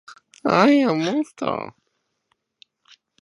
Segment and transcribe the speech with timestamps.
[0.43, 1.73] アイアムアモンスター